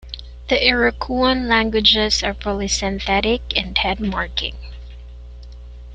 [0.49, 4.55] The Iroquoian languages are polysynthetic and head-marking.